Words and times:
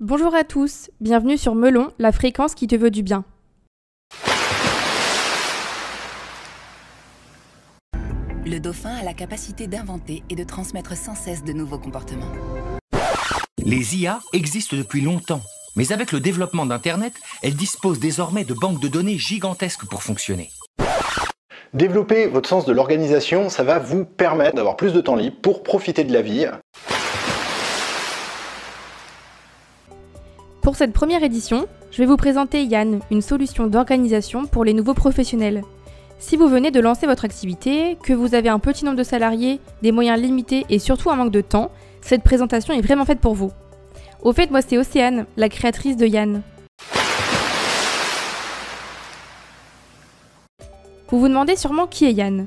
Bonjour 0.00 0.34
à 0.34 0.42
tous, 0.42 0.90
bienvenue 1.00 1.38
sur 1.38 1.54
Melon, 1.54 1.92
la 2.00 2.10
fréquence 2.10 2.56
qui 2.56 2.66
te 2.66 2.74
veut 2.74 2.90
du 2.90 3.04
bien. 3.04 3.24
Le 8.44 8.58
dauphin 8.58 8.96
a 8.96 9.04
la 9.04 9.14
capacité 9.14 9.68
d'inventer 9.68 10.24
et 10.28 10.34
de 10.34 10.42
transmettre 10.42 10.96
sans 10.96 11.14
cesse 11.14 11.44
de 11.44 11.52
nouveaux 11.52 11.78
comportements. 11.78 12.32
Les 13.64 13.96
IA 13.96 14.18
existent 14.32 14.76
depuis 14.76 15.00
longtemps, 15.00 15.42
mais 15.76 15.92
avec 15.92 16.10
le 16.10 16.18
développement 16.18 16.66
d'Internet, 16.66 17.12
elles 17.44 17.54
disposent 17.54 18.00
désormais 18.00 18.42
de 18.42 18.52
banques 18.52 18.80
de 18.80 18.88
données 18.88 19.16
gigantesques 19.16 19.86
pour 19.88 20.02
fonctionner. 20.02 20.50
Développer 21.72 22.26
votre 22.26 22.48
sens 22.48 22.64
de 22.64 22.72
l'organisation, 22.72 23.48
ça 23.48 23.62
va 23.62 23.78
vous 23.78 24.04
permettre 24.04 24.56
d'avoir 24.56 24.76
plus 24.76 24.92
de 24.92 25.00
temps 25.00 25.14
libre 25.14 25.36
pour 25.40 25.62
profiter 25.62 26.02
de 26.02 26.12
la 26.12 26.22
vie. 26.22 26.48
Pour 30.64 30.76
cette 30.76 30.94
première 30.94 31.22
édition, 31.22 31.66
je 31.90 31.98
vais 31.98 32.06
vous 32.06 32.16
présenter 32.16 32.64
Yann, 32.64 33.00
une 33.10 33.20
solution 33.20 33.66
d'organisation 33.66 34.46
pour 34.46 34.64
les 34.64 34.72
nouveaux 34.72 34.94
professionnels. 34.94 35.60
Si 36.18 36.38
vous 36.38 36.48
venez 36.48 36.70
de 36.70 36.80
lancer 36.80 37.06
votre 37.06 37.26
activité, 37.26 37.98
que 38.02 38.14
vous 38.14 38.34
avez 38.34 38.48
un 38.48 38.58
petit 38.58 38.86
nombre 38.86 38.96
de 38.96 39.02
salariés, 39.02 39.60
des 39.82 39.92
moyens 39.92 40.18
limités 40.18 40.64
et 40.70 40.78
surtout 40.78 41.10
un 41.10 41.16
manque 41.16 41.32
de 41.32 41.42
temps, 41.42 41.70
cette 42.00 42.22
présentation 42.22 42.72
est 42.72 42.80
vraiment 42.80 43.04
faite 43.04 43.20
pour 43.20 43.34
vous. 43.34 43.52
Au 44.22 44.32
fait, 44.32 44.50
moi 44.50 44.62
c'est 44.62 44.78
Océane, 44.78 45.26
la 45.36 45.50
créatrice 45.50 45.98
de 45.98 46.06
Yann. 46.06 46.40
Vous 51.10 51.20
vous 51.20 51.28
demandez 51.28 51.56
sûrement 51.56 51.86
qui 51.86 52.06
est 52.06 52.12
Yann. 52.14 52.46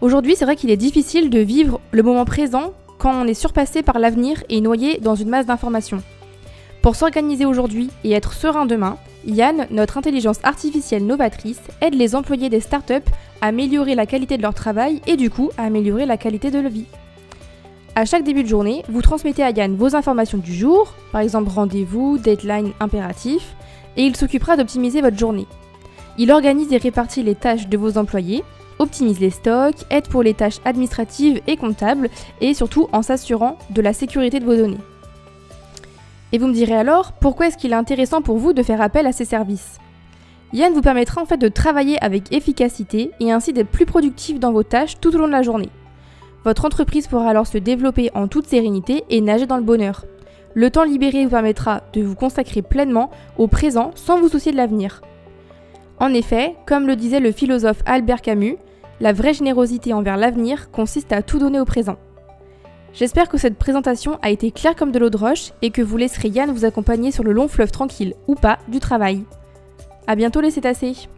Aujourd'hui, 0.00 0.34
c'est 0.34 0.46
vrai 0.46 0.56
qu'il 0.56 0.70
est 0.70 0.78
difficile 0.78 1.28
de 1.28 1.40
vivre 1.40 1.78
le 1.90 2.02
moment 2.02 2.24
présent 2.24 2.72
quand 2.96 3.12
on 3.12 3.26
est 3.26 3.34
surpassé 3.34 3.82
par 3.82 3.98
l'avenir 3.98 4.42
et 4.48 4.62
noyé 4.62 4.98
dans 4.98 5.14
une 5.14 5.28
masse 5.28 5.44
d'informations. 5.44 6.02
Pour 6.84 6.96
s'organiser 6.96 7.46
aujourd'hui 7.46 7.88
et 8.04 8.12
être 8.12 8.34
serein 8.34 8.66
demain, 8.66 8.98
Yann, 9.26 9.66
notre 9.70 9.96
intelligence 9.96 10.36
artificielle 10.42 11.06
novatrice, 11.06 11.62
aide 11.80 11.94
les 11.94 12.14
employés 12.14 12.50
des 12.50 12.60
startups 12.60 13.10
à 13.40 13.46
améliorer 13.46 13.94
la 13.94 14.04
qualité 14.04 14.36
de 14.36 14.42
leur 14.42 14.52
travail 14.52 15.00
et 15.06 15.16
du 15.16 15.30
coup 15.30 15.48
à 15.56 15.62
améliorer 15.62 16.04
la 16.04 16.18
qualité 16.18 16.50
de 16.50 16.58
leur 16.58 16.70
vie. 16.70 16.84
À 17.94 18.04
chaque 18.04 18.22
début 18.22 18.42
de 18.42 18.48
journée, 18.48 18.82
vous 18.90 19.00
transmettez 19.00 19.42
à 19.42 19.48
Yann 19.48 19.74
vos 19.74 19.96
informations 19.96 20.36
du 20.36 20.52
jour, 20.52 20.92
par 21.10 21.22
exemple 21.22 21.48
rendez-vous, 21.48 22.18
deadline, 22.18 22.72
impératif, 22.80 23.56
et 23.96 24.02
il 24.02 24.14
s'occupera 24.14 24.58
d'optimiser 24.58 25.00
votre 25.00 25.16
journée. 25.16 25.46
Il 26.18 26.30
organise 26.30 26.70
et 26.70 26.76
répartit 26.76 27.22
les 27.22 27.34
tâches 27.34 27.66
de 27.66 27.78
vos 27.78 27.96
employés, 27.96 28.44
optimise 28.78 29.20
les 29.20 29.30
stocks, 29.30 29.86
aide 29.88 30.08
pour 30.08 30.22
les 30.22 30.34
tâches 30.34 30.60
administratives 30.66 31.40
et 31.46 31.56
comptables, 31.56 32.10
et 32.42 32.52
surtout 32.52 32.88
en 32.92 33.00
s'assurant 33.00 33.56
de 33.70 33.80
la 33.80 33.94
sécurité 33.94 34.38
de 34.38 34.44
vos 34.44 34.56
données. 34.56 34.76
Et 36.34 36.38
vous 36.38 36.48
me 36.48 36.52
direz 36.52 36.74
alors, 36.74 37.12
pourquoi 37.12 37.46
est-ce 37.46 37.56
qu'il 37.56 37.70
est 37.70 37.76
intéressant 37.76 38.20
pour 38.20 38.38
vous 38.38 38.52
de 38.52 38.64
faire 38.64 38.80
appel 38.80 39.06
à 39.06 39.12
ces 39.12 39.24
services? 39.24 39.78
Yann 40.52 40.72
vous 40.72 40.80
permettra 40.80 41.22
en 41.22 41.26
fait 41.26 41.36
de 41.36 41.46
travailler 41.46 41.96
avec 42.02 42.32
efficacité 42.32 43.12
et 43.20 43.30
ainsi 43.30 43.52
d'être 43.52 43.68
plus 43.68 43.86
productif 43.86 44.40
dans 44.40 44.50
vos 44.50 44.64
tâches 44.64 44.98
tout 45.00 45.14
au 45.14 45.18
long 45.18 45.28
de 45.28 45.32
la 45.32 45.42
journée. 45.42 45.68
Votre 46.44 46.64
entreprise 46.64 47.06
pourra 47.06 47.28
alors 47.28 47.46
se 47.46 47.58
développer 47.58 48.10
en 48.16 48.26
toute 48.26 48.48
sérénité 48.48 49.04
et 49.10 49.20
nager 49.20 49.46
dans 49.46 49.58
le 49.58 49.62
bonheur. 49.62 50.06
Le 50.54 50.70
temps 50.70 50.82
libéré 50.82 51.22
vous 51.22 51.30
permettra 51.30 51.82
de 51.92 52.02
vous 52.02 52.16
consacrer 52.16 52.62
pleinement 52.62 53.10
au 53.38 53.46
présent 53.46 53.92
sans 53.94 54.18
vous 54.18 54.28
soucier 54.28 54.50
de 54.50 54.56
l'avenir. 54.56 55.02
En 56.00 56.12
effet, 56.12 56.56
comme 56.66 56.88
le 56.88 56.96
disait 56.96 57.20
le 57.20 57.30
philosophe 57.30 57.84
Albert 57.86 58.22
Camus, 58.22 58.56
la 58.98 59.12
vraie 59.12 59.34
générosité 59.34 59.92
envers 59.92 60.16
l'avenir 60.16 60.72
consiste 60.72 61.12
à 61.12 61.22
tout 61.22 61.38
donner 61.38 61.60
au 61.60 61.64
présent. 61.64 61.96
J'espère 62.94 63.28
que 63.28 63.38
cette 63.38 63.58
présentation 63.58 64.20
a 64.22 64.30
été 64.30 64.52
claire 64.52 64.76
comme 64.76 64.92
de 64.92 65.00
l'eau 65.00 65.10
de 65.10 65.16
roche 65.16 65.52
et 65.62 65.70
que 65.70 65.82
vous 65.82 65.96
laisserez 65.96 66.28
Yann 66.28 66.52
vous 66.52 66.64
accompagner 66.64 67.10
sur 67.10 67.24
le 67.24 67.32
long 67.32 67.48
fleuve 67.48 67.72
tranquille, 67.72 68.14
ou 68.28 68.36
pas, 68.36 68.60
du 68.68 68.78
travail. 68.78 69.24
A 70.06 70.14
bientôt 70.14 70.40
les 70.40 70.52
cétacés 70.52 71.08